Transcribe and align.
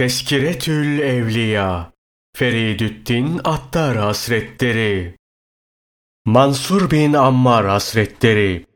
Teskiretül 0.00 0.98
Evliya 0.98 1.92
Feridüddin 2.36 3.40
Attar 3.44 3.96
Hasretleri 3.96 5.14
Mansur 6.24 6.90
bin 6.90 7.12
Ammar 7.12 7.66
Hasretleri 7.66 8.66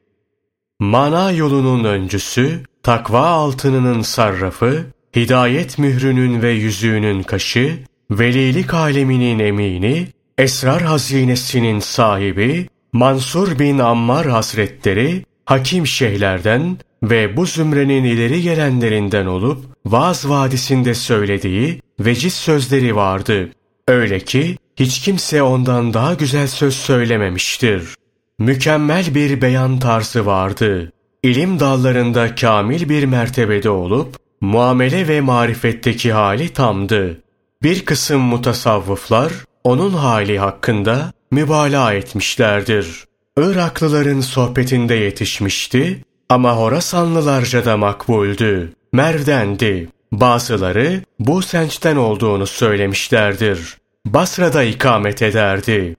Mana 0.81 1.31
yolunun 1.31 1.85
öncüsü, 1.85 2.61
takva 2.83 3.27
altınının 3.27 4.03
sarrafı, 4.03 4.87
hidayet 5.17 5.79
mührünün 5.79 6.43
ve 6.43 6.51
yüzüğünün 6.51 7.23
kaşı, 7.23 7.79
velilik 8.11 8.75
aleminin 8.75 9.39
emini, 9.39 10.09
esrar 10.39 10.83
hazinesinin 10.83 11.79
sahibi, 11.79 12.69
Mansur 12.93 13.59
bin 13.59 13.79
Ammar 13.79 14.27
Hasretleri, 14.27 15.25
hakim 15.45 15.87
şeyhlerden 15.87 16.79
ve 17.03 17.37
bu 17.37 17.47
zümrenin 17.47 18.05
ileri 18.05 18.43
gelenlerinden 18.43 19.27
olup, 19.27 19.74
Vaz 19.87 20.29
Vadisi'nde 20.29 20.95
söylediği 20.95 21.81
veciz 22.01 22.35
sözleri 22.35 22.97
vardı. 22.97 23.51
Öyle 23.89 24.21
ki 24.21 24.57
hiç 24.77 25.01
kimse 25.01 25.43
ondan 25.43 25.95
daha 25.95 26.15
güzel 26.15 26.47
söz 26.47 26.75
söylememiştir. 26.75 27.95
Mükemmel 28.39 29.15
bir 29.15 29.43
beyan 29.43 29.79
tarzı 29.79 30.27
vardı. 30.27 30.93
İlim 31.23 31.61
dallarında 31.61 32.35
kamil 32.35 32.89
bir 32.89 33.05
mertebede 33.05 33.71
olup, 33.71 34.17
muamele 34.41 35.09
ve 35.09 35.21
marifetteki 35.21 36.13
hali 36.13 36.49
tamdı. 36.49 37.21
Bir 37.63 37.85
kısım 37.85 38.21
mutasavvıflar 38.21 39.33
onun 39.65 39.93
hali 39.93 40.39
hakkında 40.39 41.13
mübalağa 41.31 41.93
etmişlerdir. 41.95 43.05
Iraklıların 43.37 44.21
sohbetinde 44.21 44.95
yetişmişti 44.95 46.05
ama 46.29 46.57
Horasanlılarca 46.57 47.65
da 47.65 47.77
makbuldü. 47.77 48.73
Merv'dendi. 48.95 49.89
Bazıları 50.13 51.03
bu 51.19 51.43
sençten 51.43 51.97
olduğunu 51.97 52.47
söylemişlerdir. 52.47 53.77
Basra'da 54.07 54.63
ikamet 54.63 55.23
ederdi. 55.23 55.97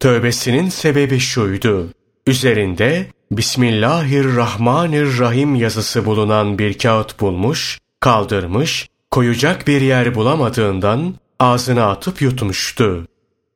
Tövbesinin 0.00 0.68
sebebi 0.68 1.18
şuydu. 1.18 1.88
Üzerinde 2.26 3.06
Bismillahirrahmanirrahim 3.30 5.54
yazısı 5.54 6.04
bulunan 6.04 6.58
bir 6.58 6.78
kağıt 6.78 7.20
bulmuş, 7.20 7.78
kaldırmış, 8.00 8.88
koyacak 9.10 9.66
bir 9.66 9.80
yer 9.80 10.14
bulamadığından 10.14 11.14
ağzına 11.38 11.90
atıp 11.90 12.22
yutmuştu. 12.22 13.06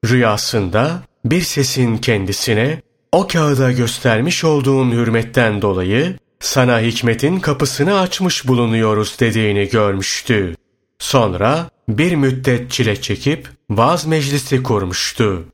Rüyasında 0.05 1.03
bir 1.25 1.43
sesin 1.43 1.99
kendisine 1.99 2.83
o 3.13 3.27
kağıda 3.27 3.73
göstermiş 3.73 4.45
olduğun 4.45 4.91
hürmetten 4.91 5.63
dolayı 5.63 6.17
sana 6.41 6.81
hikmetin 6.81 7.41
kapısını 7.41 8.01
açmış 8.01 8.49
bulunuyoruz 8.49 9.17
dediğini 9.21 9.69
görmüştü. 9.69 10.55
Sonra 10.99 11.71
bir 11.89 12.15
müddet 12.15 12.71
çile 12.71 13.01
çekip 13.01 13.49
vaz 13.71 14.07
meclisi 14.07 14.63
kurmuştu. 14.63 15.45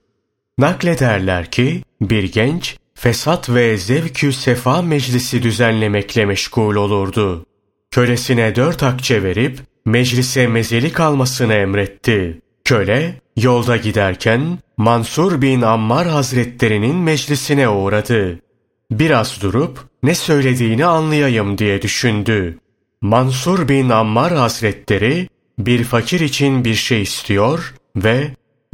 Naklederler 0.59 1.51
ki 1.51 1.83
bir 2.01 2.33
genç 2.33 2.77
fesat 2.95 3.51
ve 3.51 3.77
zevkü 3.77 4.33
sefa 4.33 4.83
meclisi 4.83 5.43
düzenlemekle 5.43 6.25
meşgul 6.25 6.77
olurdu. 6.77 7.47
Kölesine 7.91 8.55
dört 8.55 8.83
akçe 8.83 9.23
verip 9.23 9.61
meclise 9.85 10.47
mezeli 10.47 10.93
kalmasını 10.93 11.55
emretti. 11.55 12.41
Köle 12.65 13.21
yolda 13.37 13.77
giderken 13.77 14.59
Mansur 14.77 15.43
bin 15.43 15.63
Ammar 15.63 16.09
Hazretlerinin 16.09 16.97
meclisine 16.97 17.69
uğradı. 17.69 18.41
Biraz 18.91 19.43
durup 19.43 19.79
ne 20.03 20.15
söylediğini 20.15 20.87
anlayayım 20.87 21.59
diye 21.59 21.83
düşündü. 21.83 22.59
Mansur 23.01 23.69
bin 23.69 23.91
Ammar 23.91 24.33
Hazretleri 24.33 25.29
bir 25.59 25.85
fakir 25.85 26.21
için 26.21 26.65
bir 26.65 26.75
şey 26.75 27.03
istiyor 27.03 27.75
ve 27.97 28.31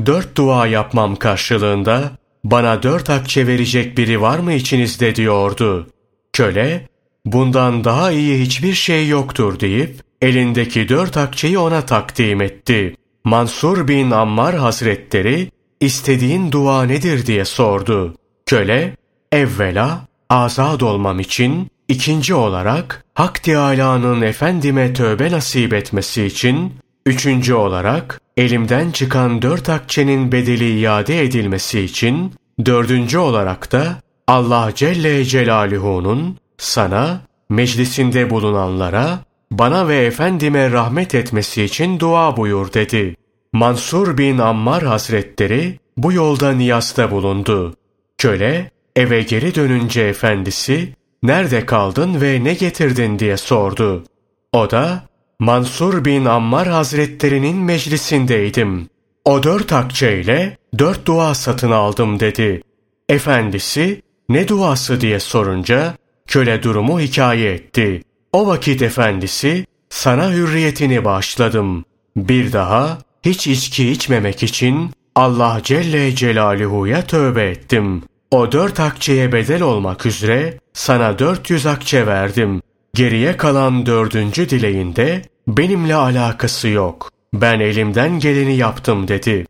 dört 0.06 0.36
dua 0.36 0.66
yapmam 0.66 1.16
karşılığında 1.16 2.10
bana 2.44 2.82
dört 2.82 3.10
akçe 3.10 3.46
verecek 3.46 3.98
biri 3.98 4.20
var 4.20 4.38
mı 4.38 4.52
içinizde 4.52 5.14
diyordu. 5.14 5.86
Köle 6.32 6.88
bundan 7.24 7.84
daha 7.84 8.10
iyi 8.10 8.40
hiçbir 8.40 8.74
şey 8.74 9.08
yoktur 9.08 9.60
deyip 9.60 10.00
elindeki 10.22 10.88
dört 10.88 11.16
akçeyi 11.16 11.58
ona 11.58 11.86
takdim 11.86 12.40
etti. 12.40 12.96
Mansur 13.24 13.88
bin 13.88 14.10
Ammar 14.10 14.54
Hazretleri 14.56 15.50
istediğin 15.80 16.52
dua 16.52 16.82
nedir 16.82 17.26
diye 17.26 17.44
sordu. 17.44 18.14
Köle 18.46 18.96
evvela 19.32 20.06
azad 20.30 20.80
olmam 20.80 21.20
için, 21.20 21.70
ikinci 21.88 22.34
olarak 22.34 23.04
Hak 23.14 23.42
Teâlâ'nın 23.42 24.20
efendime 24.20 24.92
tövbe 24.92 25.30
nasip 25.30 25.72
etmesi 25.72 26.24
için, 26.24 26.72
üçüncü 27.06 27.54
olarak 27.54 28.20
elimden 28.36 28.90
çıkan 28.90 29.42
dört 29.42 29.68
akçenin 29.68 30.32
bedeli 30.32 30.80
iade 30.80 31.22
edilmesi 31.22 31.80
için, 31.80 32.34
dördüncü 32.64 33.18
olarak 33.18 33.72
da 33.72 33.96
Allah 34.26 34.70
Celle 34.74 35.24
Celaluhu'nun 35.24 36.36
sana, 36.58 37.20
meclisinde 37.48 38.30
bulunanlara, 38.30 39.18
bana 39.50 39.88
ve 39.88 39.96
efendime 39.96 40.70
rahmet 40.70 41.14
etmesi 41.14 41.62
için 41.62 42.00
dua 42.00 42.36
buyur 42.36 42.72
dedi. 42.72 43.16
Mansur 43.52 44.18
bin 44.18 44.38
Ammar 44.38 44.82
Hazretleri 44.82 45.78
bu 45.96 46.12
yolda 46.12 46.52
niyasta 46.52 47.10
bulundu. 47.10 47.76
Köle 48.18 48.70
eve 48.96 49.22
geri 49.22 49.54
dönünce 49.54 50.02
efendisi 50.02 50.94
nerede 51.22 51.66
kaldın 51.66 52.20
ve 52.20 52.44
ne 52.44 52.54
getirdin 52.54 53.18
diye 53.18 53.36
sordu. 53.36 54.04
O 54.52 54.70
da 54.70 55.02
Mansur 55.38 56.04
bin 56.04 56.24
Ammar 56.24 56.68
Hazretlerinin 56.68 57.56
meclisindeydim. 57.56 58.88
O 59.24 59.42
dört 59.42 59.72
akçeyle 59.72 60.56
dört 60.78 61.06
dua 61.06 61.34
satın 61.34 61.70
aldım 61.70 62.20
dedi. 62.20 62.62
Efendisi 63.08 64.02
ne 64.28 64.48
duası 64.48 65.00
diye 65.00 65.20
sorunca 65.20 65.94
köle 66.26 66.62
durumu 66.62 67.00
hikaye 67.00 67.52
etti. 67.52 68.02
O 68.32 68.46
vakit 68.46 68.82
efendisi 68.82 69.66
sana 69.90 70.32
hürriyetini 70.32 71.04
bağışladım. 71.04 71.84
Bir 72.16 72.52
daha 72.52 72.98
hiç 73.24 73.46
içki 73.46 73.90
içmemek 73.90 74.42
için 74.42 74.90
Allah 75.14 75.60
Celle 75.64 76.14
Celaluhu'ya 76.14 77.02
tövbe 77.02 77.50
ettim. 77.50 78.02
O 78.30 78.52
dört 78.52 78.80
akçeye 78.80 79.32
bedel 79.32 79.62
olmak 79.62 80.06
üzere 80.06 80.58
sana 80.72 81.18
dört 81.18 81.50
yüz 81.50 81.66
akçe 81.66 82.06
verdim. 82.06 82.62
Geriye 82.94 83.36
kalan 83.36 83.86
dördüncü 83.86 84.50
dileğinde 84.50 85.22
benimle 85.48 85.94
alakası 85.94 86.68
yok. 86.68 87.10
Ben 87.34 87.60
elimden 87.60 88.18
geleni 88.18 88.56
yaptım 88.56 89.08
dedi. 89.08 89.46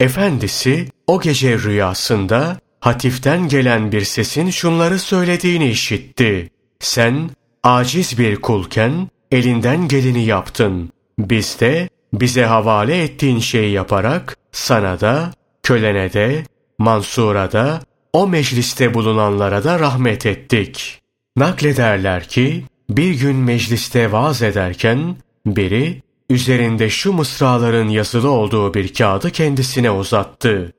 Efendisi 0.00 0.88
o 1.06 1.20
gece 1.20 1.58
rüyasında 1.58 2.56
hatiften 2.80 3.48
gelen 3.48 3.92
bir 3.92 4.04
sesin 4.04 4.50
şunları 4.50 4.98
söylediğini 4.98 5.68
işitti. 5.68 6.50
Sen 6.80 7.30
aciz 7.62 8.18
bir 8.18 8.36
kulken 8.36 9.08
elinden 9.30 9.88
geleni 9.88 10.24
yaptın. 10.24 10.90
Biz 11.18 11.60
de 11.60 11.88
bize 12.12 12.44
havale 12.44 13.02
ettiğin 13.02 13.38
şeyi 13.38 13.72
yaparak 13.72 14.36
sana 14.52 15.00
da, 15.00 15.32
kölene 15.62 16.12
de, 16.12 16.44
Mansur'a 16.78 17.52
da, 17.52 17.80
o 18.12 18.26
mecliste 18.26 18.94
bulunanlara 18.94 19.64
da 19.64 19.78
rahmet 19.78 20.26
ettik. 20.26 21.00
Naklederler 21.36 22.28
ki, 22.28 22.64
bir 22.90 23.14
gün 23.14 23.36
mecliste 23.36 24.12
vaaz 24.12 24.42
ederken, 24.42 25.16
biri, 25.46 26.02
üzerinde 26.30 26.90
şu 26.90 27.12
mısraların 27.12 27.88
yazılı 27.88 28.30
olduğu 28.30 28.74
bir 28.74 28.94
kağıdı 28.94 29.30
kendisine 29.30 29.90
uzattı. 29.90 30.72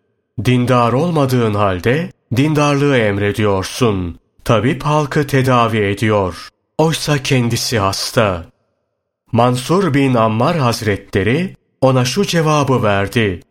Dindar 0.45 0.93
olmadığın 0.93 1.53
halde, 1.53 2.11
dindarlığı 2.35 2.97
emrediyorsun. 2.97 4.19
Tabip 4.45 4.83
halkı 4.83 5.27
tedavi 5.27 5.77
ediyor. 5.77 6.49
Oysa 6.77 7.23
kendisi 7.23 7.79
hasta. 7.79 8.45
Mansur 9.31 9.93
bin 9.93 10.13
Ammar 10.13 10.57
Hazretleri 10.57 11.55
ona 11.81 12.05
şu 12.05 12.25
cevabı 12.25 12.83
verdi. 12.83 13.41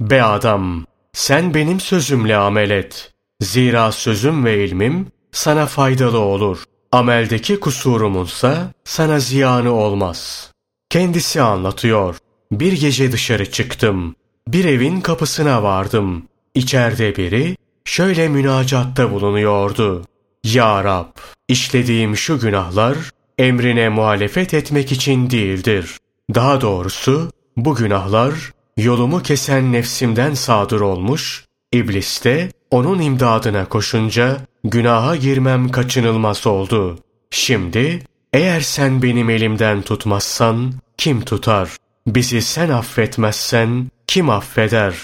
Be 0.00 0.22
adam, 0.22 0.86
sen 1.12 1.54
benim 1.54 1.80
sözümle 1.80 2.36
amel 2.36 2.70
et. 2.70 3.09
Zira 3.40 3.92
sözüm 3.92 4.44
ve 4.44 4.64
ilmim 4.64 5.06
sana 5.32 5.66
faydalı 5.66 6.18
olur. 6.18 6.64
Ameldeki 6.92 7.60
kusurumunsa 7.60 8.72
sana 8.84 9.20
ziyanı 9.20 9.72
olmaz. 9.72 10.50
Kendisi 10.90 11.42
anlatıyor. 11.42 12.16
Bir 12.52 12.72
gece 12.72 13.12
dışarı 13.12 13.50
çıktım. 13.50 14.14
Bir 14.48 14.64
evin 14.64 15.00
kapısına 15.00 15.62
vardım. 15.62 16.22
İçeride 16.54 17.16
biri 17.16 17.56
şöyle 17.84 18.28
münacatta 18.28 19.10
bulunuyordu. 19.12 20.04
Ya 20.44 20.84
Rab, 20.84 21.16
işlediğim 21.48 22.16
şu 22.16 22.40
günahlar 22.40 22.96
emrine 23.38 23.88
muhalefet 23.88 24.54
etmek 24.54 24.92
için 24.92 25.30
değildir. 25.30 25.96
Daha 26.34 26.60
doğrusu 26.60 27.30
bu 27.56 27.74
günahlar 27.74 28.34
yolumu 28.76 29.22
kesen 29.22 29.72
nefsimden 29.72 30.34
sadır 30.34 30.80
olmuş, 30.80 31.44
iblis 31.72 32.24
de 32.24 32.50
onun 32.70 33.00
imdadına 33.00 33.68
koşunca 33.68 34.36
günaha 34.64 35.20
girmem 35.20 35.68
kaçınılmaz 35.68 36.46
oldu. 36.46 36.98
Şimdi 37.30 38.02
eğer 38.32 38.60
sen 38.60 39.02
benim 39.02 39.30
elimden 39.30 39.82
tutmazsan 39.82 40.72
kim 40.98 41.20
tutar? 41.20 41.70
bizi 42.06 42.42
sen 42.42 42.68
affetmezsen 42.68 43.90
kim 44.06 44.30
affeder? 44.30 44.94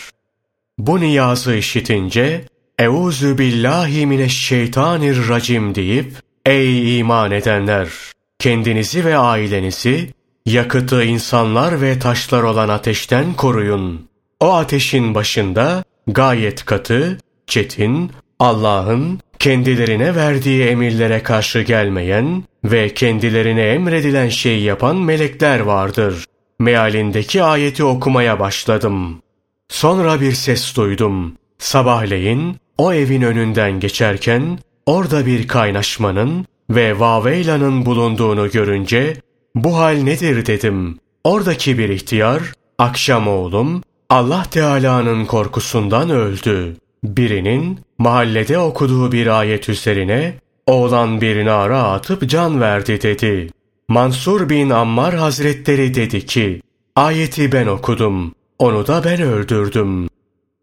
Bu 0.79 1.01
niyazı 1.01 1.55
işitince 1.55 2.45
Euzu 2.79 3.39
billahi 3.39 4.07
mineşşeytanirracim 4.07 5.75
deyip 5.75 6.13
Ey 6.47 6.99
iman 6.99 7.31
edenler! 7.31 7.89
Kendinizi 8.39 9.05
ve 9.05 9.17
ailenizi 9.17 10.15
yakıtı 10.47 11.05
insanlar 11.05 11.81
ve 11.81 11.99
taşlar 11.99 12.43
olan 12.43 12.69
ateşten 12.69 13.35
koruyun. 13.35 14.09
O 14.41 14.53
ateşin 14.53 15.15
başında 15.15 15.85
gayet 16.07 16.65
katı, 16.65 17.19
çetin, 17.47 18.11
Allah'ın 18.39 19.21
kendilerine 19.39 20.17
verdiği 20.17 20.65
emirlere 20.65 21.23
karşı 21.23 21.61
gelmeyen 21.61 22.45
ve 22.65 22.95
kendilerine 22.95 23.63
emredilen 23.63 24.29
şeyi 24.29 24.63
yapan 24.63 24.97
melekler 24.97 25.61
vardır. 25.61 26.25
Mealindeki 26.59 27.43
ayeti 27.43 27.85
okumaya 27.85 28.41
başladım. 28.41 29.23
Sonra 29.69 30.21
bir 30.21 30.33
ses 30.33 30.77
duydum. 30.77 31.33
Sabahleyin 31.59 32.57
o 32.79 32.93
evin 32.93 33.23
önünden 33.23 33.81
geçerken 33.81 34.59
orada 34.87 35.27
bir 35.27 35.49
kaynaşmanın 35.49 36.47
ve 36.71 37.01
Vaveyla'nın 37.01 37.87
bulunduğunu 37.87 38.51
görünce 38.51 39.17
bu 39.55 39.77
hal 39.77 40.03
nedir 40.03 40.47
dedim. 40.47 40.99
Oradaki 41.25 41.79
bir 41.79 41.89
ihtiyar 41.89 42.43
akşam 42.79 43.29
oğlum 43.29 43.83
Allah 44.11 44.43
Teala'nın 44.51 45.25
korkusundan 45.25 46.11
öldü. 46.11 46.77
Birinin 47.07 47.81
mahallede 47.99 48.59
okuduğu 48.59 49.13
bir 49.13 49.27
ayet 49.27 49.69
üzerine 49.69 50.35
oğlan 50.67 51.21
bir 51.21 51.47
nara 51.47 51.83
atıp 51.83 52.29
can 52.29 52.61
verdi 52.61 53.03
dedi. 53.03 53.51
Mansur 53.89 54.49
bin 54.49 54.71
Ammar 54.71 55.15
Hazretleri 55.15 55.95
dedi 55.95 56.27
ki, 56.27 56.63
ayeti 56.97 57.53
ben 57.53 57.67
okudum, 57.67 58.35
onu 58.59 58.87
da 58.87 59.05
ben 59.05 59.21
öldürdüm. 59.21 60.09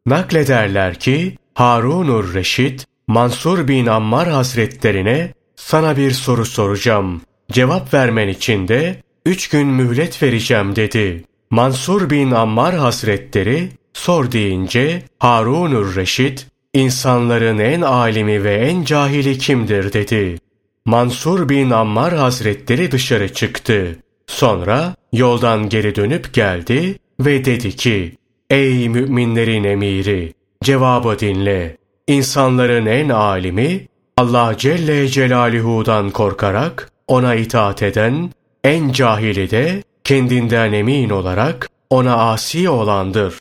Naklederler 0.05 0.99
ki, 0.99 1.37
Harunur 1.53 2.33
Reşit, 2.33 2.85
Mansur 3.07 3.67
bin 3.67 3.85
Ammar 3.85 4.29
Hazretlerine 4.29 5.33
sana 5.55 5.97
bir 5.97 6.11
soru 6.11 6.45
soracağım. 6.45 7.21
Cevap 7.51 7.93
vermen 7.93 8.27
için 8.27 8.67
de 8.67 9.01
üç 9.25 9.49
gün 9.49 9.67
mühlet 9.67 10.23
vereceğim 10.23 10.75
dedi. 10.75 11.23
Mansur 11.49 12.09
bin 12.09 12.31
Ammar 12.31 12.75
Hazretleri 12.75 13.69
sor 13.93 14.31
deyince 14.31 15.03
Harunur 15.19 15.95
Reşit 15.95 16.47
insanların 16.73 17.59
en 17.59 17.81
alimi 17.81 18.43
ve 18.43 18.55
en 18.55 18.83
cahili 18.83 19.37
kimdir 19.37 19.93
dedi. 19.93 20.39
Mansur 20.85 21.49
bin 21.49 21.69
Ammar 21.69 22.13
Hazretleri 22.13 22.91
dışarı 22.91 23.33
çıktı. 23.33 23.95
Sonra 24.27 24.95
yoldan 25.13 25.69
geri 25.69 25.95
dönüp 25.95 26.33
geldi 26.33 26.95
ve 27.19 27.45
dedi 27.45 27.75
ki 27.75 28.15
Ey 28.49 28.89
müminlerin 28.89 29.63
emiri 29.63 30.33
cevabı 30.63 31.19
dinle. 31.19 31.77
İnsanların 32.07 32.85
en 32.85 33.09
alimi 33.09 33.87
Allah 34.17 34.55
Celle 34.57 35.07
Celaluhu'dan 35.07 36.09
korkarak 36.09 36.91
ona 37.07 37.35
itaat 37.35 37.83
eden, 37.83 38.31
en 38.63 38.91
cahili 38.91 39.51
de 39.51 39.83
kendinden 40.03 40.73
emin 40.73 41.09
olarak 41.09 41.69
ona 41.89 42.31
asi 42.31 42.69
olandır. 42.69 43.39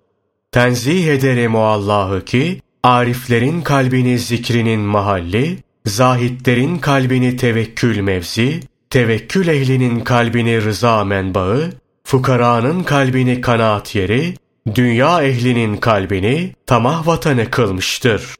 Tenzih 0.52 1.06
ederim 1.06 1.54
o 1.54 1.60
Allah'ı 1.60 2.24
ki, 2.24 2.60
ariflerin 2.82 3.62
kalbini 3.62 4.18
zikrinin 4.18 4.80
mahalli, 4.80 5.58
zahitlerin 5.86 6.78
kalbini 6.78 7.36
tevekkül 7.36 8.00
mevzi, 8.00 8.60
tevekkül 8.90 9.48
ehlinin 9.48 10.00
kalbini 10.00 10.64
rıza 10.64 11.04
menbaı, 11.04 11.70
fukaranın 12.04 12.82
kalbini 12.82 13.40
kanaat 13.40 13.94
yeri, 13.94 14.34
dünya 14.74 15.22
ehlinin 15.22 15.76
kalbini 15.76 16.54
tamah 16.66 17.06
vatanı 17.06 17.50
kılmıştır. 17.50 18.34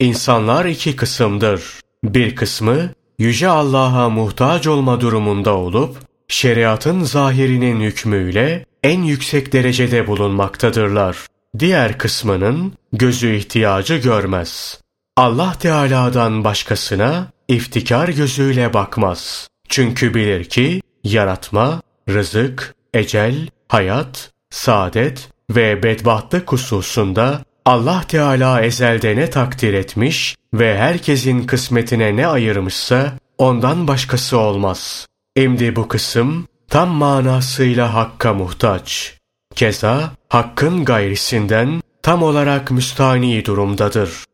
İnsanlar 0.00 0.64
iki 0.64 0.96
kısımdır. 0.96 1.62
Bir 2.04 2.36
kısmı 2.36 2.90
Yüce 3.18 3.48
Allah'a 3.48 4.08
muhtaç 4.08 4.66
olma 4.66 5.00
durumunda 5.00 5.56
olup, 5.56 5.96
şeriatın 6.28 7.02
zahirinin 7.02 7.80
hükmüyle 7.80 8.64
en 8.82 9.02
yüksek 9.02 9.52
derecede 9.52 10.06
bulunmaktadırlar. 10.06 11.26
Diğer 11.58 11.98
kısmının 11.98 12.72
gözü 12.92 13.34
ihtiyacı 13.34 13.96
görmez. 13.96 14.80
Allah 15.16 15.52
Teala'dan 15.60 16.44
başkasına 16.44 17.26
iftikar 17.48 18.08
gözüyle 18.08 18.74
bakmaz. 18.74 19.48
Çünkü 19.68 20.14
bilir 20.14 20.44
ki 20.44 20.80
yaratma, 21.04 21.82
rızık, 22.08 22.74
ecel, 22.94 23.48
hayat, 23.68 24.30
saadet 24.50 25.28
ve 25.50 25.82
bedbahtlık 25.82 26.52
hususunda 26.52 27.44
Allah 27.64 28.04
Teala 28.08 28.62
ezelde 28.62 29.16
ne 29.16 29.30
takdir 29.30 29.74
etmiş 29.74 30.36
ve 30.54 30.78
herkesin 30.78 31.46
kısmetine 31.46 32.16
ne 32.16 32.26
ayırmışsa 32.26 33.12
ondan 33.38 33.88
başkası 33.88 34.38
olmaz. 34.38 35.06
Şimdi 35.36 35.76
bu 35.76 35.88
kısım 35.88 36.48
tam 36.70 36.88
manasıyla 36.88 37.94
hakka 37.94 38.34
muhtaç. 38.34 39.14
Keza 39.54 40.12
hakkın 40.28 40.84
gayrisinden 40.84 41.82
tam 42.02 42.22
olarak 42.22 42.70
müstani 42.70 43.44
durumdadır. 43.44 44.24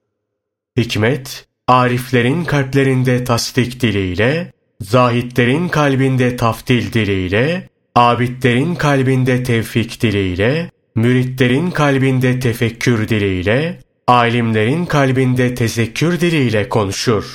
Hikmet, 0.77 1.47
ariflerin 1.69 2.45
kalplerinde 2.45 3.25
tasdik 3.25 3.81
diliyle, 3.81 4.53
zahitlerin 4.81 5.69
kalbinde 5.69 6.37
taftil 6.37 6.93
diliyle, 6.93 7.69
abidlerin 7.95 8.75
kalbinde 8.75 9.43
tevfik 9.43 10.03
diliyle, 10.03 10.71
müritlerin 10.95 11.71
kalbinde 11.71 12.41
tefekkür 12.41 13.09
diliyle, 13.09 13.81
alimlerin 14.07 14.87
kalbinde 14.87 15.55
tezekkür 15.55 16.21
diliyle 16.21 16.69
konuşur. 16.69 17.35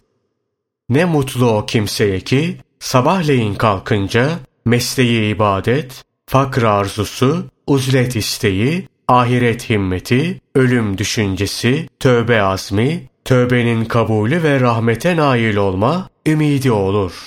Ne 0.89 1.05
mutlu 1.05 1.49
o 1.49 1.65
kimseye 1.65 2.19
ki, 2.19 2.57
sabahleyin 2.79 3.55
kalkınca, 3.55 4.39
mesleği 4.65 5.35
ibadet, 5.35 6.03
fakr 6.25 6.63
arzusu, 6.63 7.45
uzlet 7.67 8.15
isteği, 8.15 8.88
ahiret 9.07 9.69
himmeti, 9.69 10.41
ölüm 10.56 10.97
düşüncesi, 10.97 11.88
tövbe 12.00 12.41
azmi, 12.41 13.09
tövbenin 13.25 13.85
kabulü 13.85 14.44
ve 14.44 14.59
rahmete 14.59 15.17
nail 15.17 15.56
olma 15.56 16.09
ümidi 16.27 16.71
olur. 16.71 17.25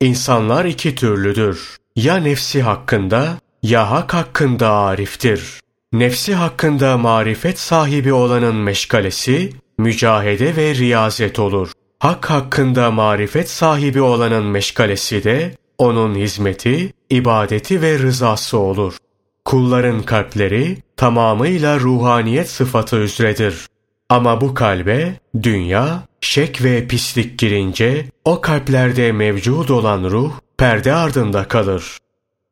İnsanlar 0.00 0.64
iki 0.64 0.94
türlüdür. 0.94 1.76
Ya 1.96 2.16
nefsi 2.16 2.62
hakkında 2.62 3.38
ya 3.62 3.90
hak 3.90 4.14
hakkında 4.14 4.70
ariftir. 4.70 5.60
Nefsi 5.92 6.34
hakkında 6.34 6.98
marifet 6.98 7.58
sahibi 7.58 8.12
olanın 8.12 8.56
meşgalesi, 8.56 9.52
mücahede 9.78 10.56
ve 10.56 10.74
riyazet 10.74 11.38
olur. 11.38 11.72
Hak 11.98 12.30
hakkında 12.30 12.90
marifet 12.90 13.50
sahibi 13.50 14.00
olanın 14.00 14.44
meşgalesi 14.44 15.24
de, 15.24 15.54
onun 15.78 16.14
hizmeti, 16.14 16.92
ibadeti 17.10 17.82
ve 17.82 17.98
rızası 17.98 18.58
olur. 18.58 18.96
Kulların 19.44 20.02
kalpleri 20.02 20.78
tamamıyla 20.96 21.80
ruhaniyet 21.80 22.50
sıfatı 22.50 22.96
üzredir. 22.96 23.66
Ama 24.08 24.40
bu 24.40 24.54
kalbe 24.54 25.14
dünya, 25.42 26.02
şek 26.20 26.64
ve 26.64 26.86
pislik 26.86 27.38
girince 27.38 28.06
o 28.24 28.40
kalplerde 28.40 29.12
mevcud 29.12 29.68
olan 29.68 30.04
ruh 30.04 30.32
perde 30.58 30.92
ardında 30.92 31.48
kalır. 31.48 31.98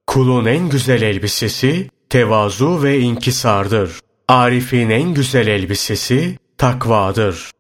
Kulun 0.07 0.45
en 0.45 0.69
güzel 0.69 1.03
elbisesi 1.03 1.91
tevazu 2.09 2.83
ve 2.83 3.01
inkisardır. 3.01 4.01
Arif'in 4.29 4.91
en 4.91 5.15
güzel 5.15 5.47
elbisesi 5.47 6.39
takvadır. 6.59 7.51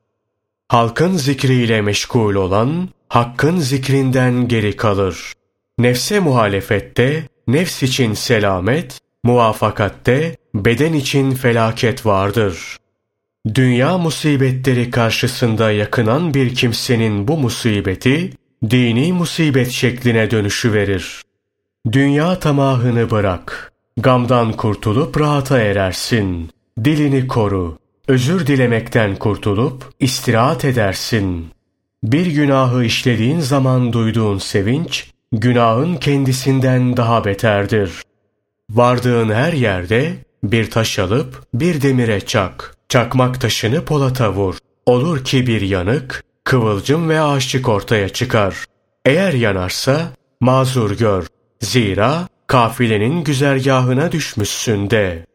Halkın 0.68 1.16
zikriyle 1.16 1.82
meşgul 1.82 2.34
olan, 2.34 2.88
hakkın 3.08 3.58
zikrinden 3.58 4.48
geri 4.48 4.76
kalır. 4.76 5.32
Nefse 5.78 6.20
muhalefette, 6.20 7.22
nefs 7.48 7.82
için 7.82 8.14
selamet, 8.14 8.98
muvafakatte, 9.24 10.36
beden 10.54 10.92
için 10.92 11.30
felaket 11.30 12.06
vardır. 12.06 12.76
Dünya 13.54 13.98
musibetleri 13.98 14.90
karşısında 14.90 15.70
yakınan 15.70 16.34
bir 16.34 16.54
kimsenin 16.54 17.28
bu 17.28 17.38
musibeti, 17.38 18.30
dini 18.70 19.12
musibet 19.12 19.70
şekline 19.70 20.30
dönüşü 20.30 20.72
verir. 20.72 21.22
Dünya 21.92 22.38
tamahını 22.38 23.10
bırak. 23.10 23.72
Gamdan 23.96 24.52
kurtulup 24.52 25.20
rahata 25.20 25.58
erersin. 25.58 26.50
Dilini 26.84 27.28
koru. 27.28 27.78
Özür 28.08 28.46
dilemekten 28.46 29.16
kurtulup 29.16 29.84
istirahat 30.00 30.64
edersin. 30.64 31.46
Bir 32.02 32.26
günahı 32.26 32.84
işlediğin 32.84 33.40
zaman 33.40 33.92
duyduğun 33.92 34.38
sevinç, 34.38 35.10
günahın 35.32 35.96
kendisinden 35.96 36.96
daha 36.96 37.24
beterdir. 37.24 38.02
Vardığın 38.70 39.30
her 39.30 39.52
yerde 39.52 40.16
bir 40.44 40.70
taş 40.70 40.98
alıp 40.98 41.42
bir 41.54 41.82
demire 41.82 42.20
çak. 42.20 42.76
Çakmak 42.88 43.40
taşını 43.40 43.84
polata 43.84 44.32
vur. 44.32 44.58
Olur 44.86 45.24
ki 45.24 45.46
bir 45.46 45.60
yanık, 45.60 46.24
kıvılcım 46.44 47.08
ve 47.08 47.20
aşık 47.20 47.68
ortaya 47.68 48.08
çıkar. 48.08 48.64
Eğer 49.04 49.32
yanarsa 49.32 50.08
mazur 50.40 50.98
gör. 50.98 51.26
Zira 51.60 52.28
kafilenin 52.46 53.24
güzergahına 53.24 54.12
düşmüşsün 54.12 54.90
de. 54.90 55.26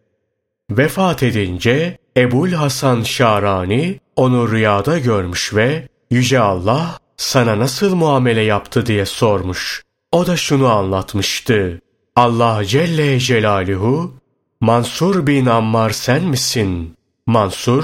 Vefat 0.72 1.24
edince 1.24 1.98
Ebul 2.18 2.52
Hasan 2.52 3.02
Şarani 3.04 4.00
onu 4.16 4.52
rüyada 4.52 5.00
görmüş 5.00 5.54
ve 5.56 5.88
Yüce 6.12 6.40
Allah 6.40 6.98
sana 7.18 7.60
nasıl 7.60 7.96
muamele 7.96 8.42
yaptı 8.42 8.86
diye 8.86 9.06
sormuş. 9.06 9.87
O 10.12 10.28
da 10.28 10.38
şunu 10.38 10.68
anlatmıştı. 10.68 11.82
Allah 12.16 12.66
Celle 12.66 13.20
Celaluhu, 13.20 14.14
Mansur 14.62 15.28
bin 15.28 15.46
Ammar 15.46 15.90
sen 15.90 16.24
misin? 16.24 16.96
Mansur, 17.26 17.84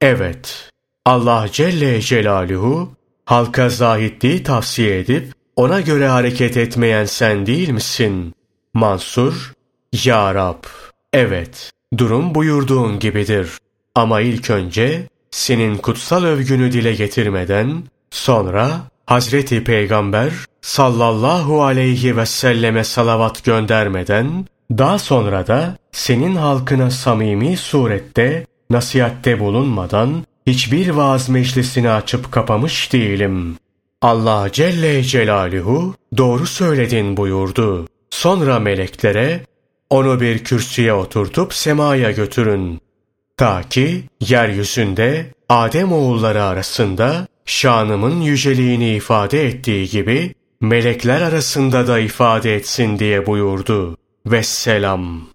evet. 0.00 0.70
Allah 1.04 1.46
Celle 1.52 2.00
Celaluhu, 2.00 2.92
halka 3.24 3.68
zahitliği 3.68 4.42
tavsiye 4.42 4.98
edip, 4.98 5.32
ona 5.56 5.80
göre 5.80 6.08
hareket 6.08 6.56
etmeyen 6.56 7.04
sen 7.04 7.46
değil 7.46 7.68
misin? 7.68 8.34
Mansur, 8.74 9.52
Ya 10.04 10.34
Rab, 10.34 10.64
evet, 11.12 11.70
durum 11.98 12.34
buyurduğun 12.34 12.98
gibidir. 12.98 13.50
Ama 13.94 14.20
ilk 14.20 14.50
önce, 14.50 15.08
senin 15.30 15.76
kutsal 15.76 16.24
övgünü 16.24 16.72
dile 16.72 16.94
getirmeden, 16.94 17.84
sonra 18.10 18.80
Hazreti 19.10 19.64
Peygamber 19.64 20.32
sallallahu 20.60 21.62
aleyhi 21.62 22.16
ve 22.16 22.26
selleme 22.26 22.84
salavat 22.84 23.44
göndermeden, 23.44 24.46
daha 24.70 24.98
sonra 24.98 25.46
da 25.46 25.76
senin 25.92 26.36
halkına 26.36 26.90
samimi 26.90 27.56
surette 27.56 28.46
nasihatte 28.70 29.40
bulunmadan 29.40 30.24
hiçbir 30.46 30.88
vaaz 30.88 31.28
meclisini 31.28 31.90
açıp 31.90 32.32
kapamış 32.32 32.92
değilim. 32.92 33.56
Allah 34.02 34.48
Celle 34.52 35.02
Celaluhu 35.02 35.94
doğru 36.16 36.46
söyledin 36.46 37.16
buyurdu. 37.16 37.88
Sonra 38.10 38.58
meleklere 38.58 39.40
onu 39.90 40.20
bir 40.20 40.44
kürsüye 40.44 40.92
oturtup 40.92 41.54
semaya 41.54 42.10
götürün. 42.10 42.80
Ta 43.36 43.62
ki 43.62 44.04
yeryüzünde 44.20 45.26
Adem 45.50 45.92
oğulları 45.92 46.44
arasında 46.44 47.26
şanımın 47.44 48.20
yüceliğini 48.20 48.94
ifade 48.94 49.46
ettiği 49.46 49.88
gibi 49.88 50.34
melekler 50.60 51.20
arasında 51.20 51.86
da 51.86 51.98
ifade 51.98 52.54
etsin 52.54 52.98
diye 52.98 53.26
buyurdu. 53.26 53.96
Vesselam. 54.26 55.29